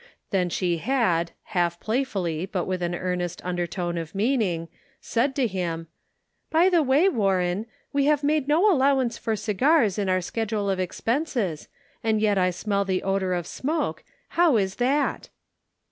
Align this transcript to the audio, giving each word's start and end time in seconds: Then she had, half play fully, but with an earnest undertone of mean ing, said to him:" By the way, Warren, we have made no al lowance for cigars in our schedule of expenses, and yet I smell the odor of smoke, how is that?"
Then 0.31 0.49
she 0.49 0.77
had, 0.79 1.31
half 1.53 1.79
play 1.79 2.03
fully, 2.03 2.47
but 2.47 2.65
with 2.65 2.81
an 2.81 2.95
earnest 2.95 3.39
undertone 3.45 3.99
of 3.99 4.15
mean 4.15 4.41
ing, 4.41 4.67
said 4.99 5.35
to 5.35 5.45
him:" 5.45 5.89
By 6.49 6.69
the 6.69 6.81
way, 6.81 7.07
Warren, 7.07 7.67
we 7.93 8.05
have 8.05 8.23
made 8.23 8.47
no 8.47 8.67
al 8.71 8.79
lowance 8.79 9.19
for 9.19 9.35
cigars 9.35 9.99
in 9.99 10.09
our 10.09 10.19
schedule 10.21 10.71
of 10.71 10.79
expenses, 10.79 11.67
and 12.03 12.19
yet 12.19 12.39
I 12.39 12.49
smell 12.49 12.83
the 12.83 13.03
odor 13.03 13.35
of 13.35 13.45
smoke, 13.45 14.03
how 14.29 14.57
is 14.57 14.77
that?" 14.77 15.29